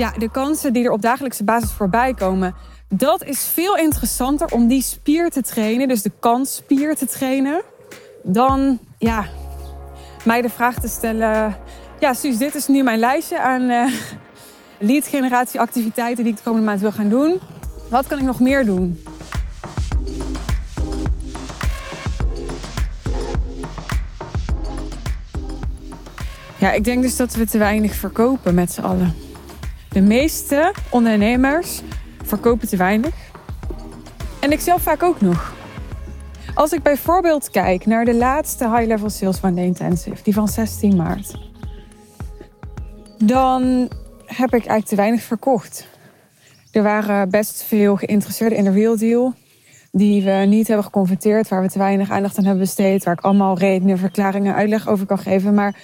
[0.00, 2.54] ja, de kansen die er op dagelijkse basis voorbij komen,
[2.88, 7.62] dat is veel interessanter om die spier te trainen, dus de kansspier te trainen,
[8.22, 9.26] dan ja,
[10.24, 11.56] mij de vraag te stellen:
[11.98, 13.92] ja, Suus, dit is nu mijn lijstje aan uh,
[14.78, 17.40] lead generatie activiteiten die ik de komende maand wil gaan doen.
[17.88, 19.02] Wat kan ik nog meer doen?
[26.56, 29.29] Ja, ik denk dus dat we te weinig verkopen met z'n allen.
[29.92, 31.80] De meeste ondernemers
[32.24, 33.14] verkopen te weinig.
[34.40, 35.54] En ik zelf vaak ook nog.
[36.54, 40.48] Als ik bijvoorbeeld kijk naar de laatste High Level Sales van de Intensive, die van
[40.48, 41.34] 16 maart,
[43.18, 43.88] dan
[44.26, 45.86] heb ik eigenlijk te weinig verkocht.
[46.72, 49.34] Er waren best veel geïnteresseerden in de real deal,
[49.92, 53.24] die we niet hebben geconverteerd, waar we te weinig aandacht aan hebben besteed, waar ik
[53.24, 55.54] allemaal redenen, verklaringen, uitleg over kan geven.
[55.54, 55.74] Maar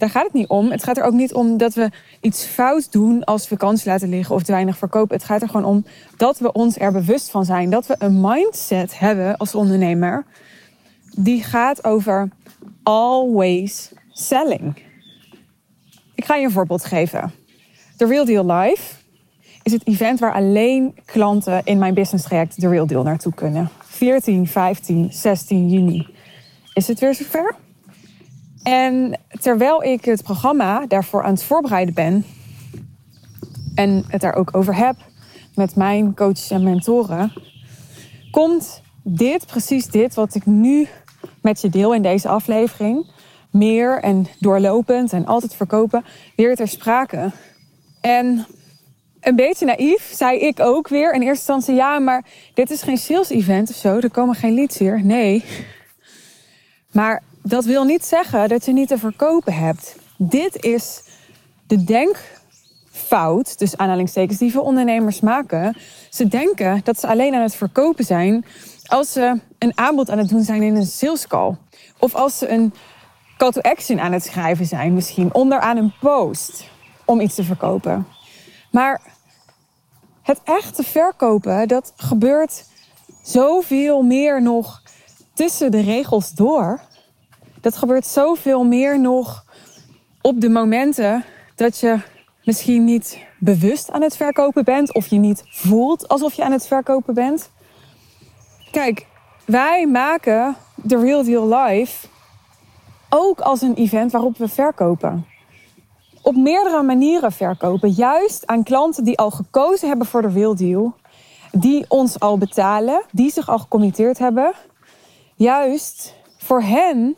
[0.00, 0.70] daar gaat het niet om.
[0.70, 1.90] Het gaat er ook niet om dat we
[2.20, 5.16] iets fout doen als we kans laten liggen of te weinig verkopen.
[5.16, 5.84] Het gaat er gewoon om
[6.16, 7.70] dat we ons er bewust van zijn.
[7.70, 10.24] Dat we een mindset hebben als ondernemer
[11.16, 12.28] die gaat over
[12.82, 14.82] always selling.
[16.14, 17.32] Ik ga je een voorbeeld geven.
[17.96, 18.94] The Real Deal Live
[19.62, 23.68] is het event waar alleen klanten in mijn business traject The Real Deal naartoe kunnen.
[23.80, 26.06] 14, 15, 16 juni
[26.74, 27.54] is het weer zover.
[28.62, 32.24] En terwijl ik het programma daarvoor aan het voorbereiden ben
[33.74, 34.96] en het daar ook over heb
[35.54, 37.32] met mijn coaches en mentoren,
[38.30, 40.88] komt dit, precies dit, wat ik nu
[41.42, 43.06] met je deel in deze aflevering,
[43.50, 46.04] meer en doorlopend en altijd verkopen,
[46.36, 47.30] weer ter sprake.
[48.00, 48.46] En
[49.20, 52.24] een beetje naïef zei ik ook weer in eerste instantie: ja, maar
[52.54, 55.04] dit is geen sales event of zo, er komen geen leads hier.
[55.04, 55.44] Nee.
[56.92, 59.96] Maar dat wil niet zeggen dat je niet te verkopen hebt.
[60.16, 61.02] Dit is
[61.66, 65.76] de denkfout, dus aanhalingstekens, die veel ondernemers maken.
[66.10, 68.44] Ze denken dat ze alleen aan het verkopen zijn
[68.86, 71.56] als ze een aanbod aan het doen zijn in een sales call.
[71.98, 72.74] Of als ze een
[73.36, 76.64] call to action aan het schrijven zijn, misschien onderaan een post
[77.04, 78.06] om iets te verkopen.
[78.70, 79.00] Maar
[80.22, 82.64] het echte verkopen, dat gebeurt
[83.22, 84.82] zoveel meer nog
[85.34, 86.80] tussen de regels door
[87.60, 89.44] dat gebeurt zoveel meer nog
[90.20, 91.98] op de momenten dat je
[92.44, 96.66] misschien niet bewust aan het verkopen bent of je niet voelt alsof je aan het
[96.66, 97.50] verkopen bent.
[98.70, 99.06] Kijk,
[99.44, 102.06] wij maken de Real Deal Live
[103.08, 105.26] ook als een event waarop we verkopen.
[106.22, 107.90] Op meerdere manieren verkopen.
[107.90, 110.94] Juist aan klanten die al gekozen hebben voor de Real Deal.
[111.52, 113.02] Die ons al betalen.
[113.12, 114.52] Die zich al gecommitteerd hebben.
[115.34, 117.16] Juist voor hen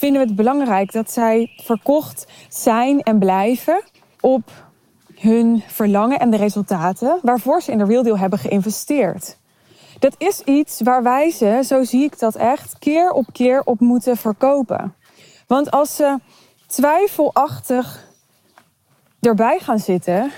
[0.00, 3.82] vinden we het belangrijk dat zij verkocht zijn en blijven
[4.20, 4.50] op
[5.14, 9.36] hun verlangen en de resultaten waarvoor ze in de Real Deal hebben geïnvesteerd.
[9.98, 13.80] Dat is iets waar wij ze, zo zie ik dat echt, keer op keer op
[13.80, 14.94] moeten verkopen.
[15.46, 16.18] Want als ze
[16.66, 18.08] twijfelachtig
[19.20, 20.30] erbij gaan zitten,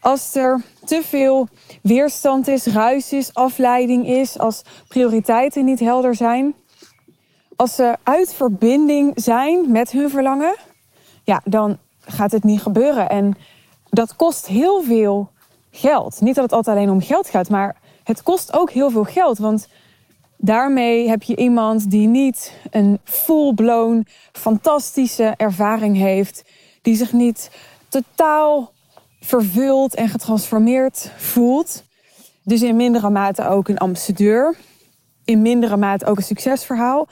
[0.00, 1.48] als er te veel
[1.82, 6.54] weerstand is, ruis is, afleiding is, als prioriteiten niet helder zijn,
[7.58, 10.54] als ze uit verbinding zijn met hun verlangen,
[11.24, 13.08] ja, dan gaat het niet gebeuren.
[13.08, 13.36] En
[13.90, 15.30] dat kost heel veel
[15.70, 16.20] geld.
[16.20, 19.38] Niet dat het altijd alleen om geld gaat, maar het kost ook heel veel geld.
[19.38, 19.68] Want
[20.36, 26.44] daarmee heb je iemand die niet een full-blown fantastische ervaring heeft,
[26.82, 27.50] die zich niet
[27.88, 28.72] totaal
[29.20, 31.82] vervuld en getransformeerd voelt.
[32.42, 34.56] Dus in mindere mate ook een ambassadeur.
[35.24, 37.08] In mindere mate ook een succesverhaal.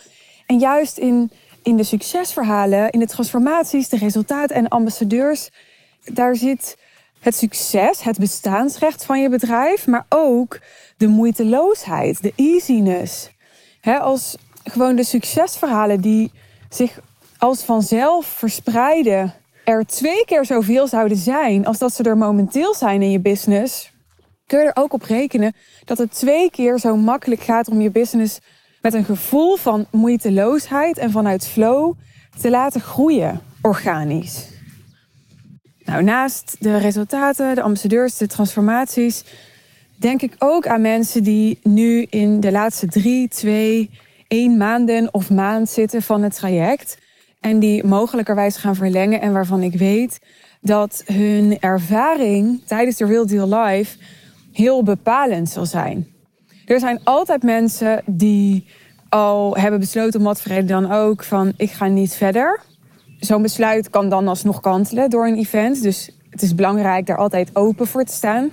[0.46, 1.30] En juist in,
[1.62, 5.50] in de succesverhalen, in de transformaties, de resultaten en ambassadeurs,
[6.04, 6.76] daar zit
[7.20, 10.60] het succes, het bestaansrecht van je bedrijf, maar ook
[10.96, 13.30] de moeiteloosheid, de easiness.
[13.82, 16.30] als gewoon de succesverhalen die
[16.68, 17.00] zich
[17.38, 19.34] als vanzelf verspreiden,
[19.64, 23.92] er twee keer zoveel zouden zijn als dat ze er momenteel zijn in je business,
[24.46, 25.54] kun je er ook op rekenen
[25.84, 28.38] dat het twee keer zo makkelijk gaat om je business
[28.86, 31.94] met een gevoel van moeiteloosheid en vanuit flow
[32.40, 34.48] te laten groeien, organisch.
[35.84, 39.24] Nou, naast de resultaten, de ambassadeurs, de transformaties,
[39.96, 43.90] denk ik ook aan mensen die nu in de laatste drie, twee,
[44.28, 46.98] één maanden of maand zitten van het traject.
[47.40, 50.18] En die mogelijkerwijs gaan verlengen en waarvan ik weet
[50.60, 53.96] dat hun ervaring tijdens de Real Deal Live
[54.52, 56.15] heel bepalend zal zijn.
[56.66, 58.66] Er zijn altijd mensen die
[59.08, 62.60] al hebben besloten, om wat voor dan ook, van ik ga niet verder.
[63.18, 65.82] Zo'n besluit kan dan alsnog kantelen door een event.
[65.82, 68.50] Dus het is belangrijk daar altijd open voor te staan.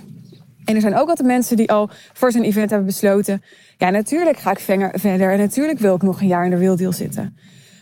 [0.64, 3.42] En er zijn ook altijd mensen die al voor zo'n event hebben besloten...
[3.78, 4.58] ja, natuurlijk ga ik
[4.94, 7.36] verder en natuurlijk wil ik nog een jaar in de Real Deal zitten.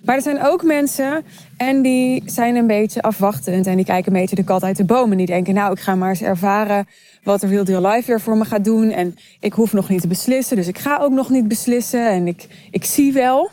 [0.05, 1.25] Maar er zijn ook mensen
[1.57, 3.67] en die zijn een beetje afwachtend...
[3.67, 5.55] en die kijken een beetje de kat uit de boom en die denken...
[5.55, 6.87] nou, ik ga maar eens ervaren
[7.23, 8.91] wat Real Deal Life weer voor me gaat doen...
[8.91, 12.09] en ik hoef nog niet te beslissen, dus ik ga ook nog niet beslissen...
[12.09, 13.51] en ik, ik zie wel.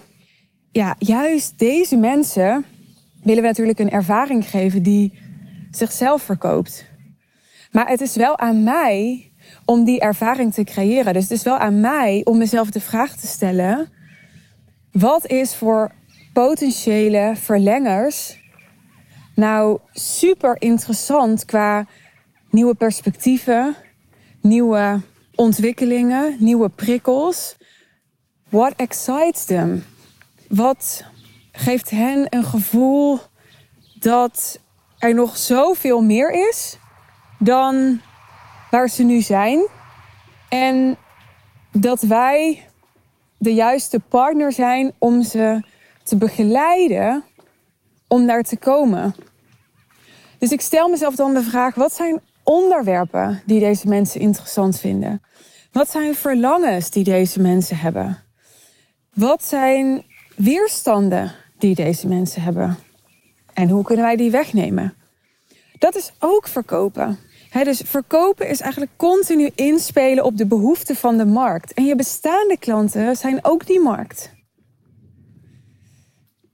[0.71, 2.65] Ja, juist deze mensen
[3.23, 5.19] willen we natuurlijk een ervaring geven die
[5.71, 6.85] zichzelf verkoopt.
[7.71, 9.31] Maar het is wel aan mij
[9.65, 11.13] om die ervaring te creëren.
[11.13, 13.89] Dus het is wel aan mij om mezelf de vraag te stellen:
[14.91, 15.91] wat is voor
[16.33, 18.37] potentiële verlengers
[19.35, 21.85] nou super interessant qua
[22.49, 23.75] nieuwe perspectieven,
[24.41, 25.01] nieuwe
[25.35, 27.55] ontwikkelingen, nieuwe prikkels?
[28.49, 29.83] What excites them?
[30.47, 31.03] Wat
[31.51, 33.19] geeft hen een gevoel
[33.99, 34.59] dat
[34.97, 36.77] er nog zoveel meer is
[37.39, 38.01] dan
[38.71, 39.67] waar ze nu zijn.
[40.49, 40.97] En
[41.71, 42.67] dat wij
[43.37, 45.61] de juiste partner zijn om ze
[46.03, 47.23] te begeleiden
[48.07, 49.15] om daar te komen.
[50.37, 55.21] Dus ik stel mezelf dan de vraag: wat zijn onderwerpen die deze mensen interessant vinden?
[55.71, 58.17] Wat zijn verlangens die deze mensen hebben?
[59.13, 60.05] Wat zijn
[60.35, 62.77] weerstanden die deze mensen hebben?
[63.53, 64.93] En hoe kunnen wij die wegnemen?
[65.77, 67.17] Dat is ook verkopen.
[67.63, 71.73] dus verkopen is eigenlijk continu inspelen op de behoeften van de markt.
[71.73, 74.31] En je bestaande klanten zijn ook die markt.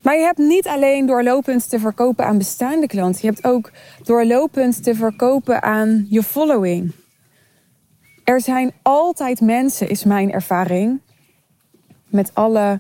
[0.06, 3.22] Maar je hebt niet alleen doorlopend te verkopen aan bestaande klanten.
[3.22, 3.72] Je hebt ook
[4.04, 6.92] doorlopend te verkopen aan je following.
[8.24, 11.00] Er zijn altijd mensen, is mijn ervaring,
[12.08, 12.80] met alle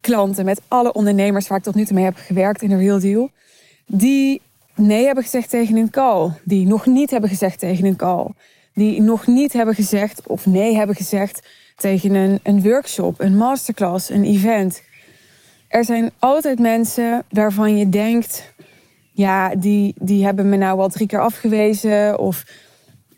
[0.00, 3.00] klanten, met alle ondernemers waar ik tot nu toe mee heb gewerkt in de Real
[3.00, 3.30] Deal,
[3.86, 4.42] die
[4.74, 8.26] nee hebben gezegd tegen een call, die nog niet hebben gezegd tegen een call,
[8.72, 14.10] die nog niet hebben gezegd of nee hebben gezegd tegen een, een workshop, een masterclass,
[14.10, 14.82] een event.
[15.74, 18.54] Er zijn altijd mensen waarvan je denkt,
[19.12, 22.44] ja, die, die hebben me nou al drie keer afgewezen of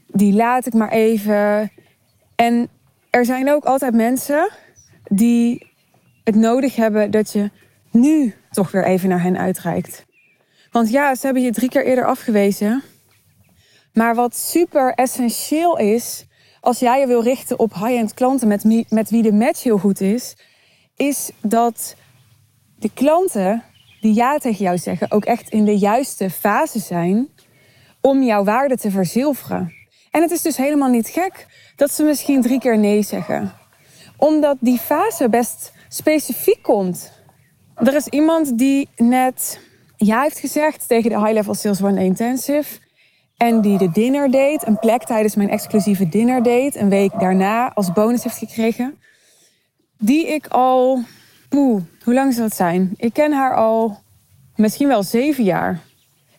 [0.06, 1.72] die laat ik maar even.
[2.34, 2.68] En
[3.10, 4.50] er zijn ook altijd mensen
[5.04, 5.66] die
[6.24, 7.50] het nodig hebben dat je
[7.90, 10.04] nu toch weer even naar hen uitreikt.
[10.70, 12.82] Want ja, ze hebben je drie keer eerder afgewezen.
[13.92, 16.26] Maar wat super essentieel is,
[16.60, 20.00] als jij je wil richten op high-end klanten met, met wie de match heel goed
[20.00, 20.36] is,
[20.96, 21.96] is dat
[22.78, 23.62] de klanten
[24.00, 27.28] die ja tegen jou zeggen ook echt in de juiste fase zijn
[28.00, 29.72] om jouw waarde te verzilveren.
[30.10, 31.46] En het is dus helemaal niet gek
[31.76, 33.52] dat ze misschien drie keer nee zeggen.
[34.16, 37.12] Omdat die fase best specifiek komt.
[37.74, 39.60] Er is iemand die net
[39.96, 42.78] ja heeft gezegd tegen de High Level Sales One Intensive.
[43.36, 47.72] En die de dinner date, een plek tijdens mijn exclusieve dinner date, een week daarna
[47.74, 48.98] als bonus heeft gekregen.
[49.98, 51.00] Die ik al,
[51.48, 52.94] poeh, hoe lang zal het zijn?
[52.96, 53.98] Ik ken haar al
[54.56, 55.80] misschien wel zeven jaar.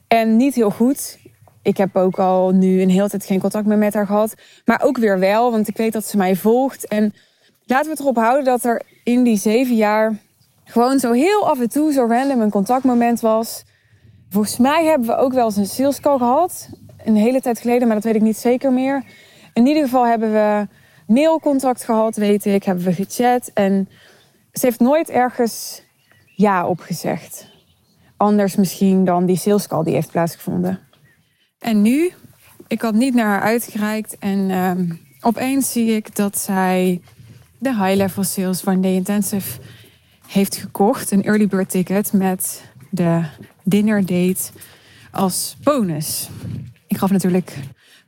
[0.07, 1.19] En niet heel goed.
[1.61, 4.33] Ik heb ook al nu een hele tijd geen contact meer met haar gehad.
[4.65, 6.87] Maar ook weer wel, want ik weet dat ze mij volgt.
[6.87, 7.13] En
[7.65, 10.17] laten we het erop houden dat er in die zeven jaar
[10.63, 13.63] gewoon zo heel af en toe zo random een contactmoment was.
[14.29, 16.69] Volgens mij hebben we ook wel eens een sales call gehad.
[17.05, 19.03] Een hele tijd geleden, maar dat weet ik niet zeker meer.
[19.53, 20.67] In ieder geval hebben we
[21.07, 22.63] mailcontact gehad, weet ik.
[22.63, 23.51] Hebben we gechat.
[23.53, 23.89] En
[24.57, 25.81] ze heeft nooit ergens
[26.35, 27.47] ja op gezegd.
[28.17, 30.79] Anders misschien dan die sales call die heeft plaatsgevonden.
[31.59, 32.11] En nu,
[32.67, 34.17] ik had niet naar haar uitgereikt.
[34.17, 34.71] En uh,
[35.21, 37.01] opeens zie ik dat zij
[37.57, 39.59] de high level sales van The Intensive
[40.27, 41.11] heeft gekocht.
[41.11, 43.23] Een early bird ticket met de
[43.63, 44.51] dinner date
[45.11, 46.29] als bonus.
[46.87, 47.53] Ik gaf natuurlijk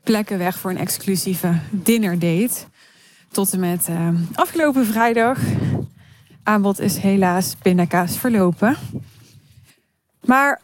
[0.03, 2.55] plekken weg voor een exclusieve dinner date.
[3.31, 5.39] Tot en met uh, afgelopen vrijdag.
[6.49, 8.75] Aanbod is helaas pindakaas verlopen.
[10.25, 10.61] Maar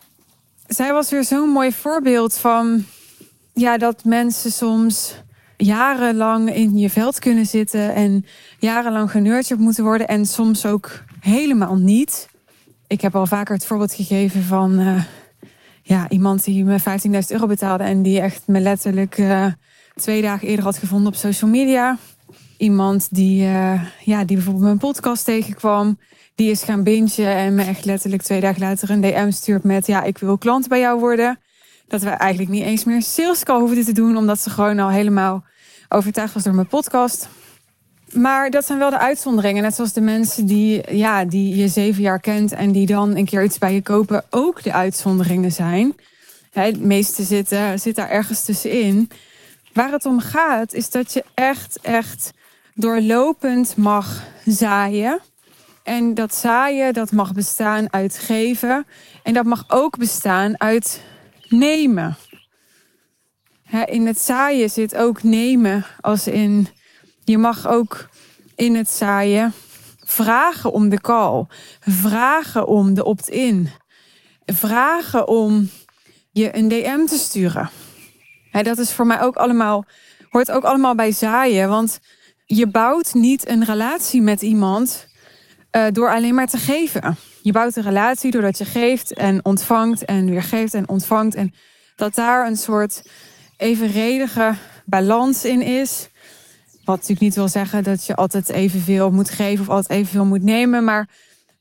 [0.67, 2.85] zij was weer zo'n mooi voorbeeld van
[3.53, 5.15] ja, dat mensen soms
[5.57, 8.25] jarenlang in je veld kunnen zitten en
[8.59, 12.29] jarenlang genurtured moeten worden en soms ook helemaal niet.
[12.87, 15.03] Ik heb al vaker het voorbeeld gegeven van uh,
[15.81, 19.45] ja, iemand die me 15.000 euro betaalde en die echt me letterlijk uh,
[19.95, 21.97] twee dagen eerder had gevonden op social media.
[22.57, 25.99] Iemand die, uh, ja, die bijvoorbeeld mijn podcast tegenkwam.
[26.35, 29.87] Die is gaan bingen en me echt letterlijk twee dagen later een DM stuurt met:
[29.87, 31.39] Ja, ik wil klant bij jou worden.
[31.87, 35.43] Dat we eigenlijk niet eens meer sales hoeven te doen, omdat ze gewoon al helemaal
[35.89, 37.27] overtuigd was door mijn podcast.
[38.13, 39.63] Maar dat zijn wel de uitzonderingen.
[39.63, 43.25] Net zoals de mensen die, ja, die je zeven jaar kent en die dan een
[43.25, 45.95] keer iets bij je kopen ook de uitzonderingen zijn.
[46.51, 49.09] het meeste zitten, zit daar ergens tussenin.
[49.73, 52.31] Waar het om gaat, is dat je echt, echt
[52.75, 55.19] doorlopend mag zaaien.
[55.83, 58.85] En dat zaaien, dat mag bestaan uit geven.
[59.23, 61.01] En dat mag ook bestaan uit
[61.49, 62.15] nemen.
[63.85, 65.85] in het zaaien zit ook nemen.
[66.01, 66.67] Als in,
[67.23, 68.09] je mag ook
[68.55, 69.53] in het zaaien
[70.05, 71.45] vragen om de call.
[71.79, 73.69] Vragen om de opt-in.
[74.45, 75.69] Vragen om
[76.31, 77.69] je een DM te sturen.
[78.51, 79.85] dat is voor mij ook allemaal,
[80.29, 81.69] hoort ook allemaal bij zaaien.
[81.69, 81.99] Want
[82.45, 85.07] je bouwt niet een relatie met iemand
[85.71, 87.17] uh, door alleen maar te geven.
[87.41, 91.35] Je bouwt een relatie doordat je geeft en ontvangt en weer geeft en ontvangt.
[91.35, 91.53] En
[91.95, 93.09] dat daar een soort
[93.57, 96.09] evenredige balans in is.
[96.83, 100.43] Wat natuurlijk niet wil zeggen dat je altijd evenveel moet geven of altijd evenveel moet
[100.43, 100.83] nemen.
[100.83, 101.09] Maar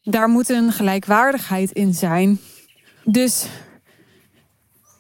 [0.03, 2.41] daar moet een gelijkwaardigheid in zijn.
[3.05, 3.47] Dus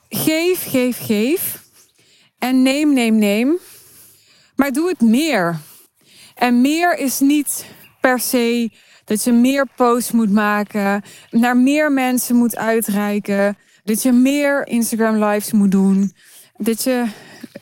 [0.08, 1.62] geef, geef, geef.
[2.38, 3.58] En neem, neem, neem.
[4.56, 5.60] Maar doe het meer.
[6.34, 7.66] En meer is niet
[8.00, 8.70] per se
[9.04, 15.24] dat je meer posts moet maken, naar meer mensen moet uitreiken, dat je meer Instagram
[15.24, 16.14] lives moet doen,
[16.56, 17.04] dat je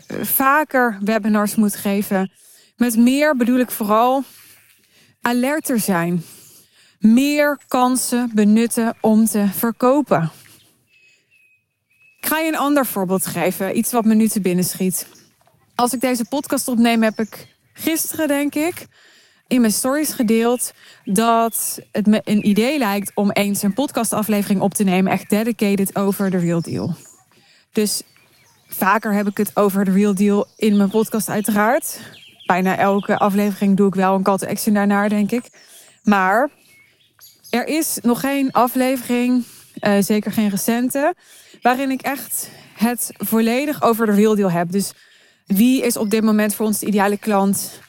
[0.06, 2.30] eh, vaker webinars moet geven.
[2.76, 4.24] Met meer bedoel ik vooral
[5.20, 6.22] alerter zijn.
[6.98, 10.30] Meer kansen benutten om te verkopen.
[12.20, 15.06] Ik ga je een ander voorbeeld geven, iets wat me nu te binnen schiet.
[15.74, 18.86] Als ik deze podcast opneem, heb ik gisteren, denk ik,
[19.46, 20.72] in mijn stories gedeeld
[21.04, 25.96] dat het me een idee lijkt om eens een podcastaflevering op te nemen, echt dedicated
[25.96, 26.94] over de real deal.
[27.72, 28.02] Dus
[28.66, 31.98] vaker heb ik het over de real deal in mijn podcast, uiteraard.
[32.46, 35.44] Bijna elke aflevering doe ik wel een call to action daarnaar, denk ik.
[36.02, 36.50] Maar
[37.50, 39.44] er is nog geen aflevering,
[39.80, 41.14] uh, zeker geen recente,
[41.62, 44.70] waarin ik echt het volledig over de real deal heb.
[44.70, 44.92] Dus
[45.46, 47.80] wie is op dit moment voor ons de ideale klant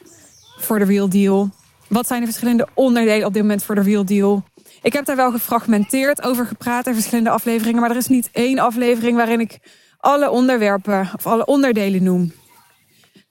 [0.58, 1.50] voor de real deal?
[1.88, 4.44] Wat zijn de verschillende onderdelen op dit moment voor de real deal?
[4.82, 8.58] Ik heb daar wel gefragmenteerd over gepraat in verschillende afleveringen, maar er is niet één
[8.58, 9.58] aflevering waarin ik
[9.98, 12.32] alle onderwerpen of alle onderdelen noem.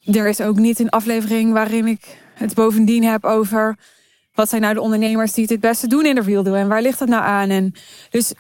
[0.05, 3.77] Er is ook niet een aflevering waarin ik het bovendien heb over
[4.33, 6.67] wat zijn nou de ondernemers die het het beste doen in de real deal en
[6.67, 7.49] waar ligt dat nou aan?
[7.49, 7.73] En
[8.09, 8.33] dus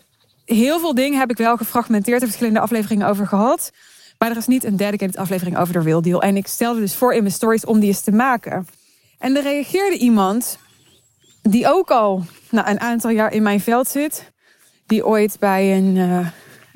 [0.45, 3.71] heel veel dingen heb ik wel gefragmenteerd in verschillende afleveringen over gehad.
[4.23, 6.21] Maar er is niet een dedicated aflevering over de real deal.
[6.21, 8.67] En ik stelde dus voor in mijn stories om die eens te maken.
[9.19, 10.57] En er reageerde iemand
[11.41, 14.31] die ook al nou, een aantal jaar in mijn veld zit.
[14.85, 16.27] Die ooit bij een uh,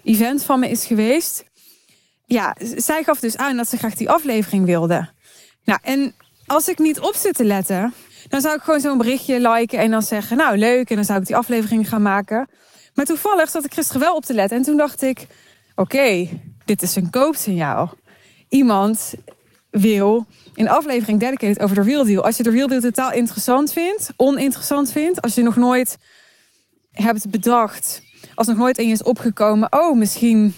[0.04, 1.44] event van me is geweest.
[2.26, 5.10] Ja, zij gaf dus aan dat ze graag die aflevering wilde.
[5.64, 7.94] Nou, en als ik niet op zit te letten,
[8.28, 11.20] dan zou ik gewoon zo'n berichtje liken en dan zeggen, nou leuk, en dan zou
[11.20, 12.50] ik die aflevering gaan maken.
[12.94, 15.28] Maar toevallig zat ik gisteren wel op te letten en toen dacht ik,
[15.76, 16.30] oké,
[16.68, 17.94] dit is een koopsignaal.
[18.50, 19.14] Iemand
[19.70, 22.24] wil een aflevering dedicated over de real.
[22.24, 25.98] Als je de real totaal interessant vindt, oninteressant vindt, als je nog nooit
[26.92, 28.02] hebt bedacht,
[28.36, 30.56] als nog nooit in je is opgekomen, oh, misschien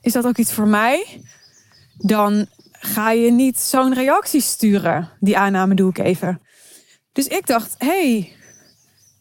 [0.00, 1.20] is dat ook iets voor mij,
[1.96, 5.08] dan ga je niet zo'n reactie sturen.
[5.18, 6.40] Die aanname doe ik even.
[7.12, 8.32] Dus ik dacht, hey,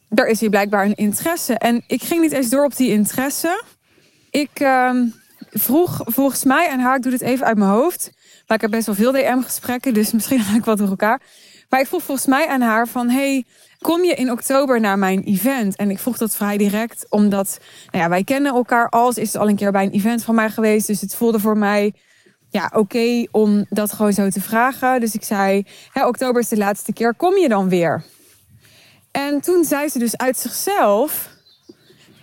[0.10, 1.54] er is hier blijkbaar een interesse.
[1.54, 3.64] En ik ging niet eens door op die interesse.
[4.30, 5.02] Ik uh,
[5.52, 8.12] vroeg volgens mij aan haar, ik doe dit even uit mijn hoofd.
[8.48, 11.22] Maar ik heb best wel veel DM-gesprekken, dus misschien ga ik wat door elkaar.
[11.70, 13.46] Maar ik vroeg volgens mij aan haar van, hey,
[13.82, 15.76] kom je in oktober naar mijn event?
[15.76, 17.60] En ik vroeg dat vrij direct, omdat
[17.92, 19.14] nou ja, wij kennen elkaar al.
[19.14, 21.58] Ze is al een keer bij een event van mij geweest, dus het voelde voor
[21.58, 21.94] mij
[22.50, 25.00] ja, oké om dat gewoon zo te vragen.
[25.00, 28.04] Dus ik zei, oktober is de laatste keer, kom je dan weer?
[29.12, 31.30] En toen zei ze dus uit zichzelf,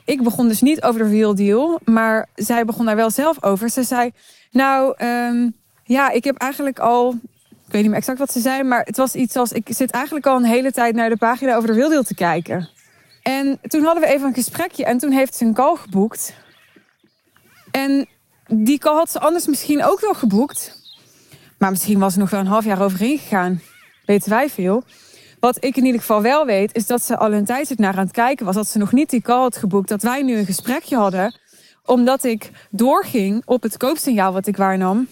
[0.07, 3.71] ik begon dus niet over de real deal, maar zij begon daar wel zelf over.
[3.71, 4.11] Ze zei,
[4.51, 7.19] nou, um, ja, ik heb eigenlijk al,
[7.67, 9.91] ik weet niet meer exact wat ze zei, maar het was iets als, ik zit
[9.91, 12.69] eigenlijk al een hele tijd naar de pagina over de real deal te kijken.
[13.23, 16.35] En toen hadden we even een gesprekje en toen heeft ze een call geboekt.
[17.71, 18.09] En
[18.49, 20.85] die call had ze anders misschien ook wel geboekt.
[21.59, 23.63] Maar misschien was er nog wel een half jaar overheen gegaan.
[24.05, 24.85] Weten wij veel.
[25.47, 27.97] Wat ik in ieder geval wel weet, is dat ze al een tijd zit naar
[27.97, 28.55] aan het kijken was.
[28.55, 29.89] Dat ze nog niet die call had geboekt.
[29.89, 31.39] Dat wij nu een gesprekje hadden.
[31.85, 35.09] Omdat ik doorging op het koopsignaal wat ik waarnam.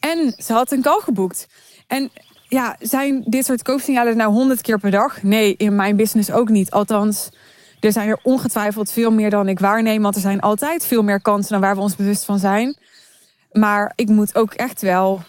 [0.00, 1.46] En ze had een call geboekt.
[1.86, 2.10] En
[2.48, 5.22] ja, zijn dit soort koopsignalen nou honderd keer per dag?
[5.22, 6.70] Nee, in mijn business ook niet.
[6.70, 7.28] Althans,
[7.80, 10.02] er zijn er ongetwijfeld veel meer dan ik waarneem.
[10.02, 12.76] Want er zijn altijd veel meer kansen dan waar we ons bewust van zijn.
[13.52, 15.22] Maar ik moet ook echt wel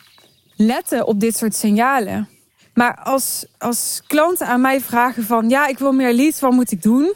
[0.56, 2.35] letten op dit soort signalen.
[2.76, 5.50] Maar als, als klanten aan mij vragen van...
[5.50, 7.14] ja, ik wil meer leads, wat moet ik doen?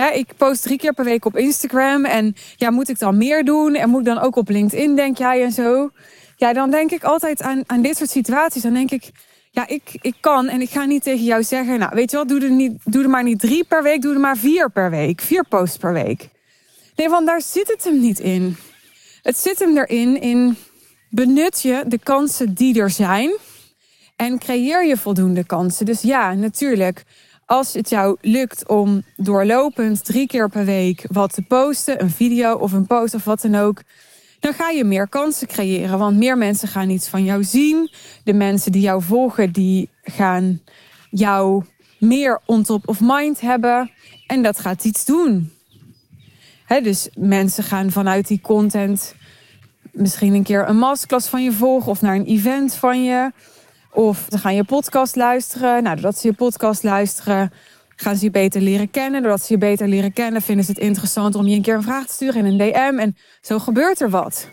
[0.00, 2.04] hè, ik post drie keer per week op Instagram.
[2.04, 3.74] En ja, moet ik dan meer doen?
[3.74, 5.90] En moet ik dan ook op LinkedIn, denk jij en zo?
[6.36, 8.62] Ja, dan denk ik altijd aan, aan dit soort situaties.
[8.62, 9.10] Dan denk ik,
[9.50, 12.28] ja, ik, ik kan en ik ga niet tegen jou zeggen, nou, weet je wat,
[12.28, 14.90] doe er, niet, doe er maar niet drie per week, doe er maar vier per
[14.90, 15.20] week.
[15.20, 16.28] Vier posts per week.
[16.96, 18.56] Nee, want daar zit het hem niet in.
[19.22, 20.56] Het zit hem erin in
[21.10, 23.30] benut je de kansen die er zijn
[24.18, 25.86] en creëer je voldoende kansen.
[25.86, 27.04] Dus ja, natuurlijk,
[27.46, 32.54] als het jou lukt om doorlopend drie keer per week wat te posten, een video
[32.54, 33.82] of een post of wat dan ook,
[34.40, 35.98] dan ga je meer kansen creëren.
[35.98, 37.90] Want meer mensen gaan iets van jou zien.
[38.24, 40.60] De mensen die jou volgen, die gaan
[41.10, 41.64] jou
[41.98, 43.90] meer on top of mind hebben.
[44.26, 45.52] En dat gaat iets doen.
[46.82, 49.14] dus mensen gaan vanuit die content
[49.92, 53.32] misschien een keer een masterclass van je volgen of naar een event van je.
[53.92, 55.82] Of ze gaan je podcast luisteren.
[55.82, 57.52] Nou, doordat ze je podcast luisteren,
[57.96, 59.22] gaan ze je beter leren kennen.
[59.22, 61.82] Doordat ze je beter leren kennen, vinden ze het interessant om je een keer een
[61.82, 62.98] vraag te sturen in een DM.
[62.98, 64.48] En zo gebeurt er wat.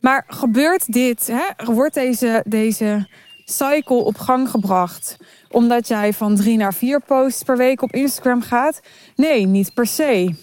[0.00, 1.74] Maar gebeurt dit, hè?
[1.74, 3.08] wordt deze, deze
[3.44, 5.16] cycle op gang gebracht
[5.48, 8.80] omdat jij van drie naar vier posts per week op Instagram gaat?
[9.16, 10.34] Nee, niet per se.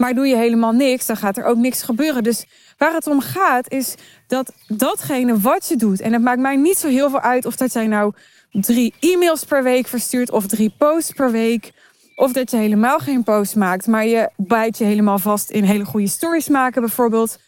[0.00, 2.22] Maar doe je helemaal niks, dan gaat er ook niks gebeuren.
[2.22, 2.46] Dus
[2.78, 3.94] waar het om gaat, is
[4.26, 7.56] dat datgene wat je doet, en het maakt mij niet zo heel veel uit of
[7.56, 8.12] dat jij nou
[8.52, 11.72] drie e-mails per week verstuurt of drie posts per week.
[12.14, 15.84] Of dat je helemaal geen post maakt, maar je bijt je helemaal vast in hele
[15.84, 17.38] goede stories maken bijvoorbeeld.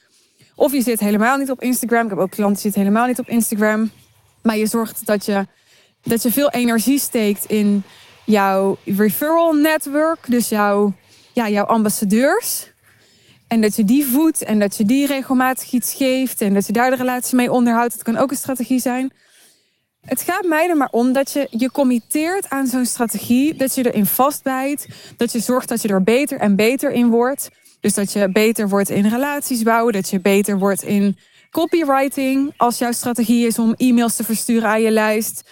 [0.55, 2.05] Of je zit helemaal niet op Instagram.
[2.05, 3.91] Ik heb ook klanten die zitten helemaal niet op Instagram.
[4.43, 5.47] Maar je zorgt dat je,
[6.03, 7.83] dat je veel energie steekt in
[8.25, 10.19] jouw referral network.
[10.27, 10.93] Dus jouw,
[11.33, 12.71] ja, jouw ambassadeurs.
[13.49, 16.41] En dat je die voedt en dat je die regelmatig iets geeft.
[16.41, 17.93] En dat je daar de relatie mee onderhoudt.
[17.93, 19.13] Dat kan ook een strategie zijn.
[20.01, 23.55] Het gaat mij er maar om dat je je committeert aan zo'n strategie.
[23.55, 24.89] Dat je erin vastbijt.
[25.17, 27.49] Dat je zorgt dat je er beter en beter in wordt.
[27.81, 29.93] Dus dat je beter wordt in relaties bouwen.
[29.93, 31.19] Dat je beter wordt in
[31.51, 32.55] copywriting.
[32.57, 35.51] Als jouw strategie is om e-mails te versturen aan je lijst.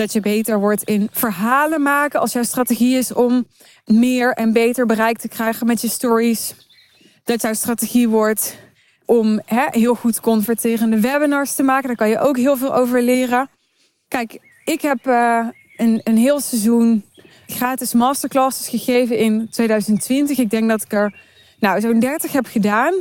[0.00, 2.20] Dat je beter wordt in verhalen maken.
[2.20, 3.46] Als jouw strategie is om
[3.84, 6.54] meer en beter bereik te krijgen met je stories.
[7.24, 8.56] Dat jouw strategie wordt
[9.04, 11.86] om heel goed converterende webinars te maken.
[11.86, 13.48] Daar kan je ook heel veel over leren.
[14.08, 17.04] Kijk, ik heb uh, een, een heel seizoen
[17.46, 20.38] gratis masterclasses gegeven in 2020.
[20.38, 21.14] Ik denk dat ik er
[21.58, 22.94] nou, zo'n 30 heb gedaan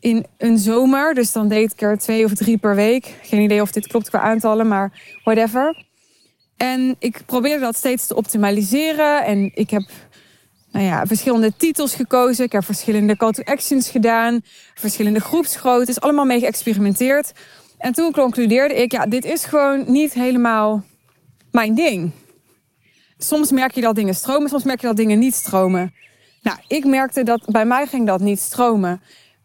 [0.00, 1.14] in een zomer.
[1.14, 3.14] Dus dan deed ik er twee of drie per week.
[3.22, 5.85] Geen idee of dit klopt qua aantallen, maar whatever.
[6.56, 9.24] En ik probeerde dat steeds te optimaliseren.
[9.24, 9.82] En ik heb
[10.70, 12.44] nou ja, verschillende titels gekozen.
[12.44, 14.40] Ik heb verschillende call to actions gedaan.
[14.74, 16.00] Verschillende groepsgroottes.
[16.00, 17.32] Allemaal mee geëxperimenteerd.
[17.78, 20.84] En toen concludeerde ik, ja, dit is gewoon niet helemaal
[21.50, 22.10] mijn ding.
[23.18, 25.94] Soms merk je dat dingen stromen, soms merk je dat dingen niet stromen.
[26.42, 29.00] Nou, ik merkte dat bij mij ging dat niet stromen.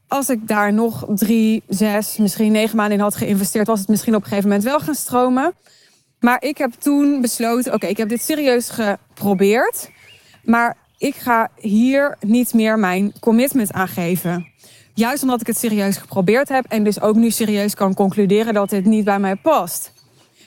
[0.08, 4.16] Als ik daar nog drie, zes, misschien negen maanden in had geïnvesteerd, was het misschien
[4.16, 5.54] op een gegeven moment wel gaan stromen.
[6.22, 9.90] Maar ik heb toen besloten: oké, ik heb dit serieus geprobeerd.
[10.44, 14.48] Maar ik ga hier niet meer mijn commitment aan geven.
[14.94, 18.70] Juist omdat ik het serieus geprobeerd heb en dus ook nu serieus kan concluderen dat
[18.70, 19.94] dit niet bij mij past.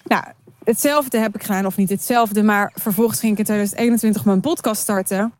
[0.05, 0.25] Nou,
[0.65, 4.81] hetzelfde heb ik gedaan, of niet hetzelfde, maar vervolgens ging ik in 2021 mijn podcast
[4.81, 5.33] starten.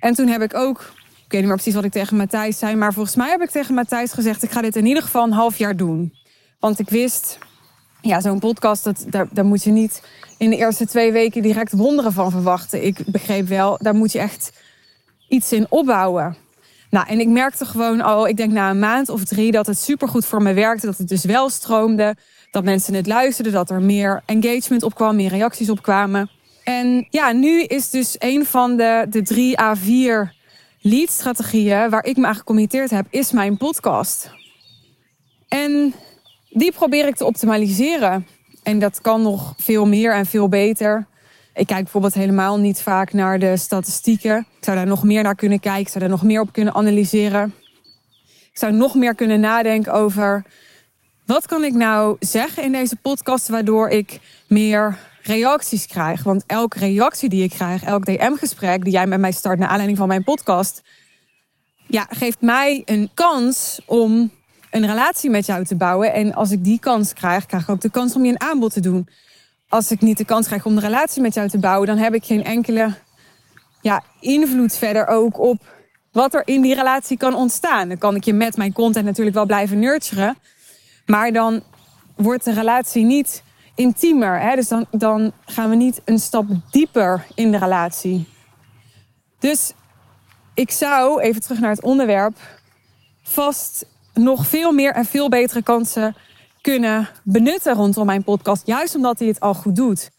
[0.00, 2.74] En toen heb ik ook, ik weet niet meer precies wat ik tegen Matthijs zei,
[2.74, 5.32] maar volgens mij heb ik tegen Matthijs gezegd: ik ga dit in ieder geval een
[5.32, 6.12] half jaar doen.
[6.58, 7.38] Want ik wist,
[8.04, 10.02] ja, zo'n podcast, dat, daar, moet je niet
[10.38, 12.84] in de eerste twee weken direct wonderen van verwachten.
[12.84, 14.52] Ik begreep wel, daar moet je echt
[15.28, 16.36] iets in opbouwen.
[16.90, 19.78] Nou, en ik merkte gewoon al, ik denk na een maand of drie, dat het
[19.78, 20.86] supergoed voor me werkte.
[20.86, 22.16] Dat het dus wel stroomde.
[22.50, 23.52] Dat mensen het luisterden.
[23.52, 26.30] Dat er meer engagement op kwam, meer reacties op kwamen.
[26.64, 30.30] En ja, nu is dus een van de, de drie A4
[30.80, 34.30] lead strategieën waar ik me aan gecommitteerd heb, is mijn podcast.
[35.48, 35.94] En
[36.54, 38.26] die probeer ik te optimaliseren.
[38.62, 41.06] En dat kan nog veel meer en veel beter.
[41.54, 44.38] Ik kijk bijvoorbeeld helemaal niet vaak naar de statistieken.
[44.38, 45.80] Ik zou daar nog meer naar kunnen kijken.
[45.80, 47.54] Ik zou daar nog meer op kunnen analyseren.
[48.52, 50.44] Ik zou nog meer kunnen nadenken over
[51.26, 56.22] wat kan ik nou zeggen in deze podcast waardoor ik meer reacties krijg.
[56.22, 59.98] Want elke reactie die ik krijg, elk DM-gesprek die jij met mij start naar aanleiding
[59.98, 60.82] van mijn podcast,
[61.86, 64.30] ja, geeft mij een kans om
[64.74, 66.12] een relatie met jou te bouwen.
[66.12, 68.72] En als ik die kans krijg, krijg ik ook de kans om je een aanbod
[68.72, 69.08] te doen.
[69.68, 72.14] Als ik niet de kans krijg om een relatie met jou te bouwen, dan heb
[72.14, 72.94] ik geen enkele
[73.80, 75.62] ja, invloed verder ook op
[76.12, 77.88] wat er in die relatie kan ontstaan.
[77.88, 80.36] Dan kan ik je met mijn content natuurlijk wel blijven nurturen.
[81.06, 81.62] Maar dan
[82.16, 83.42] wordt de relatie niet
[83.74, 84.40] intiemer.
[84.40, 84.54] Hè?
[84.54, 88.28] Dus dan, dan gaan we niet een stap dieper in de relatie.
[89.38, 89.72] Dus
[90.54, 92.36] ik zou, even terug naar het onderwerp,
[93.22, 96.16] vast nog veel meer en veel betere kansen
[96.60, 98.66] kunnen benutten rondom mijn podcast.
[98.66, 100.10] Juist omdat hij het al goed doet.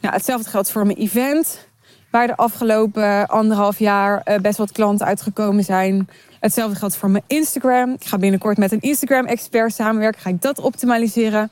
[0.00, 1.68] Nou, hetzelfde geldt voor mijn event,
[2.10, 6.08] waar de afgelopen anderhalf jaar eh, best wat klanten uitgekomen zijn.
[6.40, 7.92] Hetzelfde geldt voor mijn Instagram.
[7.92, 10.20] Ik ga binnenkort met een Instagram-expert samenwerken.
[10.20, 11.50] Ga ik dat optimaliseren.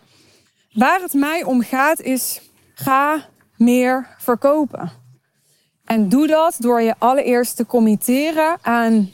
[0.72, 2.40] Waar het mij om gaat is,
[2.74, 4.90] ga meer verkopen.
[5.84, 9.10] En doe dat door je allereerst te committeren aan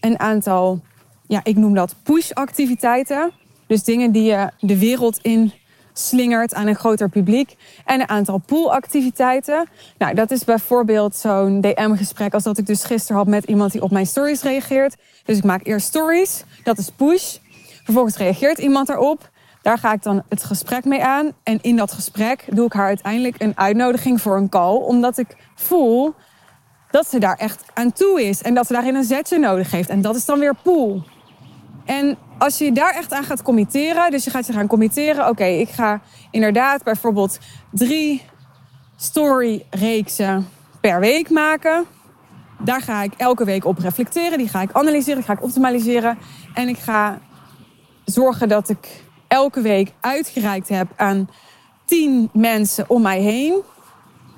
[0.00, 0.82] een aantal,
[1.26, 3.32] ja, ik noem dat push-activiteiten.
[3.66, 5.52] Dus dingen die je de wereld in
[5.92, 7.56] slingert aan een groter publiek.
[7.84, 9.68] En een aantal poolactiviteiten.
[9.98, 13.82] Nou, dat is bijvoorbeeld zo'n DM-gesprek als dat ik dus gisteren had met iemand die
[13.82, 14.96] op mijn stories reageert.
[15.24, 17.36] Dus ik maak eerst stories, dat is push.
[17.84, 19.30] Vervolgens reageert iemand daarop.
[19.62, 21.32] Daar ga ik dan het gesprek mee aan.
[21.42, 24.76] En in dat gesprek doe ik haar uiteindelijk een uitnodiging voor een call.
[24.76, 26.14] Omdat ik voel
[26.90, 28.42] dat ze daar echt aan toe is.
[28.42, 29.88] En dat ze daarin een zetje nodig heeft.
[29.88, 31.02] En dat is dan weer pool.
[31.84, 35.44] En als je daar echt aan gaat committeren, dus je gaat je gaan committeren, oké,
[35.44, 37.38] ik ga inderdaad bijvoorbeeld
[37.70, 38.22] drie
[38.96, 40.48] story-reeksen
[40.80, 41.84] per week maken.
[42.58, 46.18] Daar ga ik elke week op reflecteren, die ga ik analyseren, die ga ik optimaliseren.
[46.54, 47.18] En ik ga
[48.04, 51.30] zorgen dat ik elke week uitgereikt heb aan
[51.84, 53.62] tien mensen om mij heen.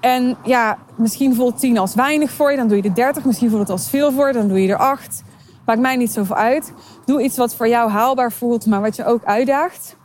[0.01, 3.25] En ja, misschien voelt tien als weinig voor je, dan doe je er 30.
[3.25, 5.23] Misschien voelt het als veel voor je, dan doe je er acht.
[5.67, 6.73] Maakt mij niet zoveel uit.
[7.07, 9.97] Doe iets wat voor jou haalbaar voelt, maar wat je ook uitdaagt.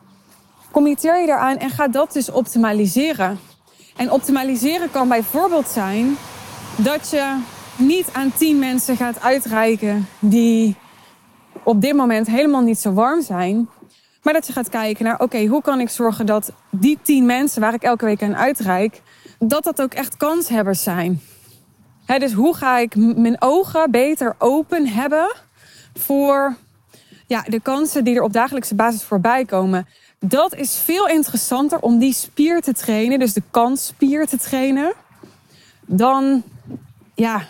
[0.72, 3.40] Committeer je eraan en ga dat dus optimaliseren.
[3.96, 6.18] En optimaliseren kan bijvoorbeeld zijn
[6.76, 7.42] dat je
[7.76, 10.76] niet aan tien mensen gaat uitreiken die
[11.64, 13.70] op dit moment helemaal niet zo warm zijn.
[14.24, 17.62] Maar dat je gaat kijken naar, oké, hoe kan ik zorgen dat die tien mensen
[17.62, 19.02] waar ik elke week aan uitreik,
[19.40, 21.22] dat dat ook echt kanshebbers zijn.
[22.06, 25.36] dus hoe ga ik mijn ogen beter open hebben
[25.94, 26.56] voor
[27.32, 29.88] ja, de kansen die er op dagelijkse basis voorbij komen.
[30.20, 34.94] Dat is veel interessanter om die spier te trainen, dus de kansspier te trainen,
[35.86, 36.44] dan
[37.16, 37.48] ja,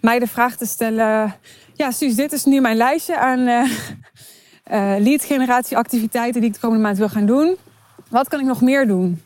[0.00, 1.34] mij de vraag te stellen:
[1.74, 6.54] Ja, Suus, dit is nu mijn lijstje aan uh, uh, lead generatie activiteiten die ik
[6.54, 7.56] de komende maand wil gaan doen.
[8.08, 9.22] Wat kan ik nog meer doen?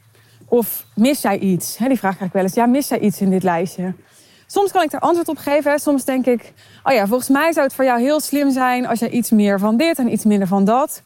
[0.48, 1.76] Of mis jij iets?
[1.76, 2.54] die vraag krijg ik wel eens.
[2.54, 3.94] Ja, mis jij iets in dit lijstje?
[4.46, 5.78] Soms kan ik er antwoord op geven.
[5.78, 8.98] Soms denk ik, oh ja, volgens mij zou het voor jou heel slim zijn als
[8.98, 11.02] je iets meer van dit en iets minder van dat.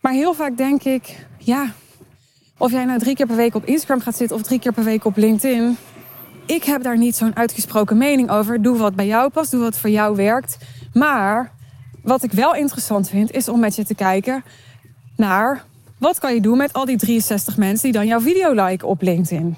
[0.00, 1.72] Maar heel vaak denk ik, ja,
[2.58, 4.84] of jij nou drie keer per week op Instagram gaat zitten of drie keer per
[4.84, 5.76] week op LinkedIn.
[6.46, 8.62] Ik heb daar niet zo'n uitgesproken mening over.
[8.62, 10.56] Doe wat bij jou past, doe wat voor jou werkt.
[10.92, 11.52] Maar
[12.02, 14.44] wat ik wel interessant vind, is om met je te kijken
[15.16, 15.64] naar
[15.98, 19.02] wat kan je doen met al die 63 mensen die dan jouw video liken op
[19.02, 19.56] LinkedIn.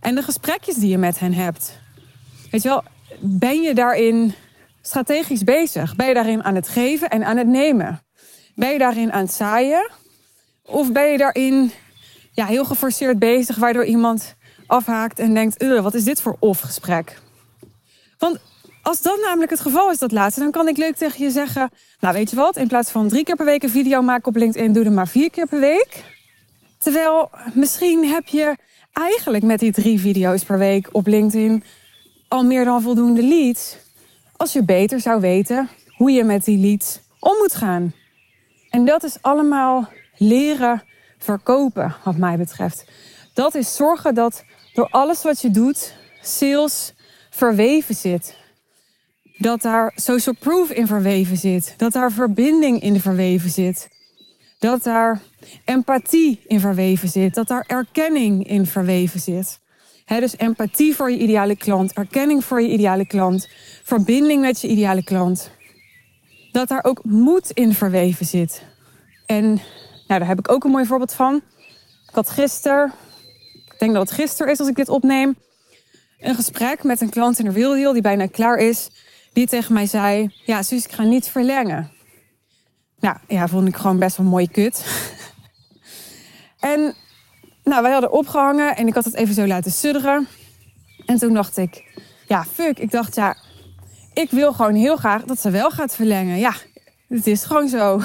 [0.00, 1.80] En de gesprekjes die je met hen hebt.
[2.52, 2.82] Weet je wel,
[3.20, 4.34] ben je daarin
[4.82, 5.96] strategisch bezig?
[5.96, 8.02] Ben je daarin aan het geven en aan het nemen?
[8.54, 9.90] Ben je daarin aan het zaaien?
[10.62, 11.72] Of ben je daarin
[12.32, 14.34] ja, heel geforceerd bezig, waardoor iemand
[14.66, 17.18] afhaakt en denkt: wat is dit voor of-gesprek?
[18.18, 18.38] Want
[18.82, 21.70] als dat namelijk het geval is, dat laatste, dan kan ik leuk tegen je zeggen:
[22.00, 24.36] Nou, weet je wat, in plaats van drie keer per week een video maken op
[24.36, 26.04] LinkedIn, doe er maar vier keer per week.
[26.78, 28.56] Terwijl misschien heb je
[28.92, 31.64] eigenlijk met die drie video's per week op LinkedIn
[32.32, 33.76] al meer dan voldoende leads.
[34.36, 37.94] Als je beter zou weten hoe je met die leads om moet gaan.
[38.70, 40.82] En dat is allemaal leren
[41.18, 42.84] verkopen, wat mij betreft.
[43.34, 46.94] Dat is zorgen dat door alles wat je doet, sales
[47.30, 48.36] verweven zit.
[49.38, 51.74] Dat daar social proof in verweven zit.
[51.76, 53.88] Dat daar verbinding in verweven zit.
[54.58, 55.20] Dat daar
[55.64, 57.34] empathie in verweven zit.
[57.34, 59.60] Dat daar erkenning in verweven zit
[60.20, 63.48] dus empathie voor je ideale klant, erkenning voor je ideale klant,
[63.82, 65.50] verbinding met je ideale klant.
[66.52, 68.62] Dat daar ook moed in verweven zit.
[69.26, 69.44] En
[70.06, 71.34] nou, daar heb ik ook een mooi voorbeeld van.
[72.08, 72.92] Ik had gisteren,
[73.64, 75.36] ik denk dat het gisteren is als ik dit opneem,
[76.18, 78.90] een gesprek met een klant in de Real die bijna klaar is.
[79.32, 81.90] Die tegen mij zei, ja Suus, ik ga niet verlengen.
[83.00, 84.84] Nou ja, vond ik gewoon best wel mooi kut.
[86.60, 86.94] en
[87.64, 90.28] nou, wij hadden opgehangen en ik had het even zo laten sudderen.
[91.06, 91.84] En toen dacht ik,
[92.26, 92.78] ja, fuck.
[92.78, 93.36] Ik dacht, ja,
[94.14, 96.38] ik wil gewoon heel graag dat ze wel gaat verlengen.
[96.38, 96.54] Ja,
[97.08, 98.00] het is gewoon zo.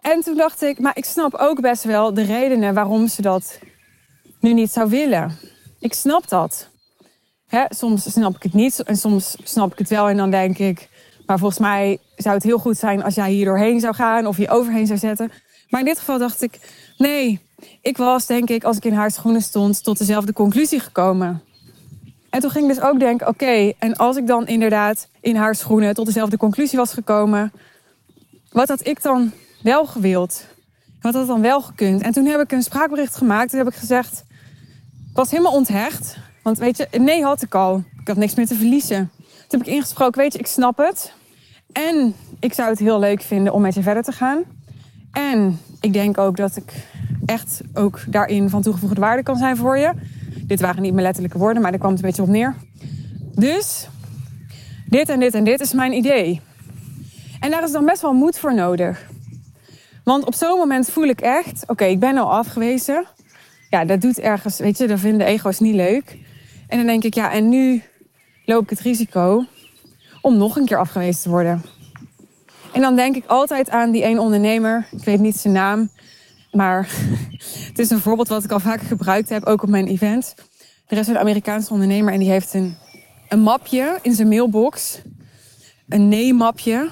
[0.00, 3.58] En toen dacht ik, maar ik snap ook best wel de redenen waarom ze dat
[4.40, 5.38] nu niet zou willen.
[5.80, 6.68] Ik snap dat.
[7.68, 10.88] Soms snap ik het niet en soms snap ik het wel en dan denk ik,
[11.26, 14.36] maar volgens mij zou het heel goed zijn als jij hier doorheen zou gaan of
[14.36, 15.32] je overheen zou zetten.
[15.68, 16.58] Maar in dit geval dacht ik,
[16.98, 17.40] nee,
[17.80, 21.42] ik was denk ik, als ik in haar schoenen stond, tot dezelfde conclusie gekomen.
[22.30, 25.54] En toen ging ik dus ook denken, oké, en als ik dan inderdaad in haar
[25.54, 27.52] schoenen tot dezelfde conclusie was gekomen,
[28.52, 30.46] wat had ik dan wel gewild?
[31.00, 32.02] Wat had dan wel gekund?
[32.02, 33.50] En toen heb ik een spraakbericht gemaakt.
[33.50, 34.24] Toen heb ik gezegd,
[35.10, 36.16] ik was helemaal onthecht.
[36.42, 37.84] Want weet je, nee had ik al.
[38.00, 39.10] Ik had niks meer te verliezen.
[39.18, 41.12] Toen heb ik ingesproken, weet je, ik snap het.
[41.72, 44.42] En ik zou het heel leuk vinden om met je verder te gaan.
[45.12, 46.72] En ik denk ook dat ik
[47.26, 49.92] echt ook daarin van toegevoegde waarde kan zijn voor je.
[50.46, 52.54] Dit waren niet mijn letterlijke woorden, maar daar kwam het een beetje op neer.
[53.34, 53.88] Dus
[54.86, 56.40] dit en dit en dit is mijn idee.
[57.40, 59.08] En daar is dan best wel moed voor nodig.
[60.04, 63.06] Want op zo'n moment voel ik echt, oké, ik ben al afgewezen.
[63.70, 66.18] Ja, dat doet ergens, weet je, dat vinden ego's niet leuk.
[66.68, 67.82] En dan denk ik, ja, en nu
[68.44, 69.44] loop ik het risico
[70.20, 71.62] om nog een keer afgewezen te worden.
[72.72, 74.86] En dan denk ik altijd aan die één ondernemer.
[74.90, 75.90] Ik weet niet zijn naam.
[76.52, 76.88] Maar
[77.68, 80.34] het is een voorbeeld wat ik al vaker gebruikt heb, ook op mijn event.
[80.86, 82.76] Er is een Amerikaanse ondernemer en die heeft een,
[83.28, 85.00] een mapje in zijn mailbox.
[85.88, 86.88] Een nee-mapje.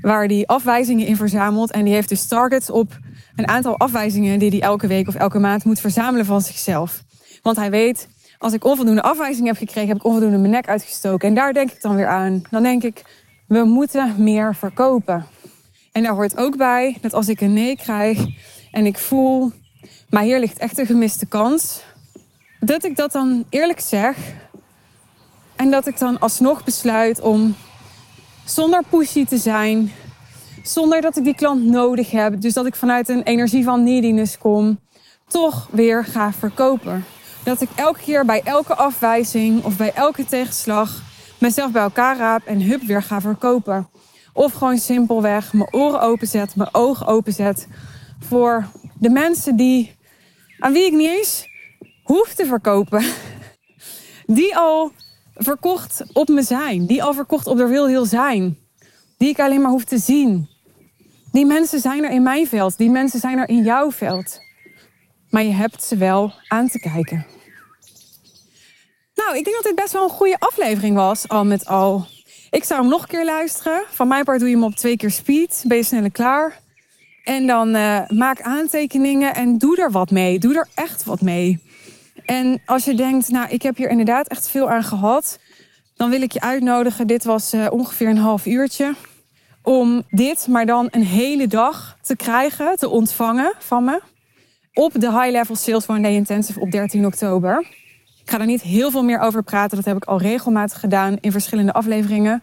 [0.00, 1.70] Waar die afwijzingen in verzamelt.
[1.70, 2.98] En die heeft dus targets op
[3.36, 7.02] een aantal afwijzingen die hij elke week of elke maand moet verzamelen van zichzelf.
[7.42, 11.28] Want hij weet, als ik onvoldoende afwijzingen heb gekregen, heb ik onvoldoende mijn nek uitgestoken.
[11.28, 12.42] En daar denk ik dan weer aan.
[12.50, 13.17] Dan denk ik,
[13.48, 15.26] we moeten meer verkopen.
[15.92, 18.18] En daar hoort ook bij dat als ik een nee krijg
[18.70, 19.52] en ik voel,
[20.10, 21.82] maar hier ligt echt een gemiste kans,
[22.60, 24.16] dat ik dat dan eerlijk zeg.
[25.56, 27.54] En dat ik dan alsnog besluit om
[28.44, 29.92] zonder pushy te zijn,
[30.62, 34.38] zonder dat ik die klant nodig heb, dus dat ik vanuit een energie van neediness
[34.38, 34.78] kom,
[35.28, 37.04] toch weer ga verkopen.
[37.42, 41.02] Dat ik elke keer bij elke afwijzing of bij elke tegenslag
[41.38, 43.88] mezelf bij elkaar raap en hup weer ga verkopen.
[44.32, 47.68] Of gewoon simpelweg mijn oren openzet, mijn ogen openzet
[48.18, 49.96] voor de mensen die,
[50.58, 51.46] aan wie ik niet eens
[52.02, 53.04] hoef te verkopen.
[54.26, 54.92] Die al
[55.34, 56.86] verkocht op me zijn.
[56.86, 58.58] Die al verkocht op er wil heel zijn.
[59.18, 60.48] Die ik alleen maar hoef te zien.
[61.32, 62.78] Die mensen zijn er in mijn veld.
[62.78, 64.40] Die mensen zijn er in jouw veld.
[65.30, 67.26] Maar je hebt ze wel aan te kijken.
[69.18, 72.06] Nou, ik denk dat dit best wel een goede aflevering was, al met al.
[72.50, 73.82] Ik zou hem nog een keer luisteren.
[73.90, 75.64] Van mijn part doe je hem op twee keer speed.
[75.66, 76.60] Ben je sneller klaar.
[77.24, 80.38] En dan uh, maak aantekeningen en doe er wat mee.
[80.38, 81.62] Doe er echt wat mee.
[82.24, 85.38] En als je denkt, nou, ik heb hier inderdaad echt veel aan gehad.
[85.96, 87.06] Dan wil ik je uitnodigen.
[87.06, 88.94] Dit was uh, ongeveer een half uurtje.
[89.62, 94.00] Om dit, maar dan een hele dag te krijgen, te ontvangen van me.
[94.72, 97.66] Op de High Level Sales One Day Intensive op 13 oktober.
[98.28, 99.76] Ik ga er niet heel veel meer over praten.
[99.76, 102.42] Dat heb ik al regelmatig gedaan in verschillende afleveringen.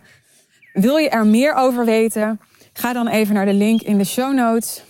[0.73, 2.39] Wil je er meer over weten?
[2.73, 4.83] Ga dan even naar de link in de show notes.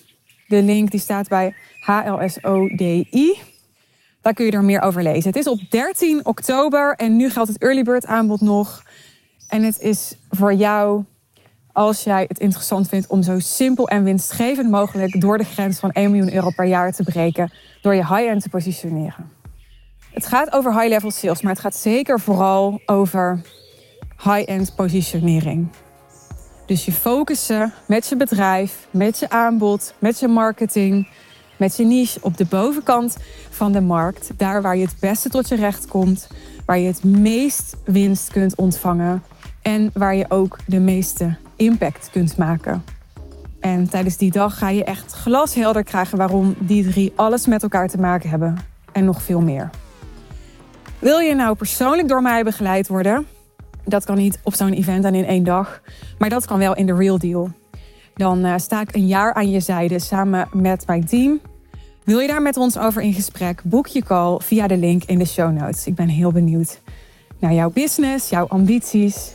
[0.48, 3.38] De link die staat bij HLSODI.
[4.22, 5.30] Daar kun je er meer over lezen.
[5.30, 8.84] Het is op 13 oktober en nu geldt het early bird aanbod nog.
[9.48, 11.04] En het is voor jou,
[11.72, 15.92] als jij het interessant vindt om zo simpel en winstgevend mogelijk door de grens van
[15.92, 19.44] 1 miljoen euro per jaar te breken, door je high-end te positioneren.
[20.16, 23.42] Het gaat over high-level sales, maar het gaat zeker vooral over
[24.24, 25.68] high-end positionering.
[26.66, 31.08] Dus je focussen met je bedrijf, met je aanbod, met je marketing,
[31.58, 33.18] met je niche op de bovenkant
[33.50, 34.32] van de markt.
[34.38, 36.28] Daar waar je het beste tot je recht komt,
[36.66, 39.24] waar je het meest winst kunt ontvangen
[39.62, 42.84] en waar je ook de meeste impact kunt maken.
[43.60, 47.88] En tijdens die dag ga je echt glashelder krijgen waarom die drie alles met elkaar
[47.88, 48.58] te maken hebben
[48.92, 49.70] en nog veel meer.
[51.06, 53.28] Wil je nou persoonlijk door mij begeleid worden?
[53.84, 55.82] Dat kan niet op zo'n event en in één dag,
[56.18, 57.52] maar dat kan wel in de real deal.
[58.14, 61.40] Dan uh, sta ik een jaar aan je zijde samen met mijn team.
[62.04, 63.62] Wil je daar met ons over in gesprek?
[63.64, 65.88] Boek je call via de link in de show notes.
[65.88, 66.82] Ik ben heel benieuwd
[67.40, 69.32] naar jouw business, jouw ambities,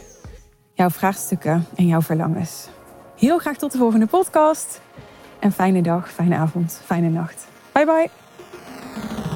[0.74, 2.68] jouw vraagstukken en jouw verlangens.
[3.16, 4.80] Heel graag tot de volgende podcast.
[5.38, 7.46] En fijne dag, fijne avond, fijne nacht.
[7.72, 9.29] Bye bye.